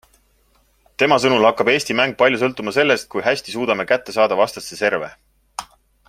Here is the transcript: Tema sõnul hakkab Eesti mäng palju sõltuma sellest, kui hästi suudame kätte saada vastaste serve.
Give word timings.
Tema 1.03 1.17
sõnul 1.25 1.43
hakkab 1.49 1.69
Eesti 1.73 1.97
mäng 1.99 2.15
palju 2.21 2.41
sõltuma 2.43 2.73
sellest, 2.79 3.07
kui 3.15 3.25
hästi 3.29 3.55
suudame 3.59 3.85
kätte 3.95 4.17
saada 4.19 4.39
vastaste 4.45 4.79
serve. 4.83 5.13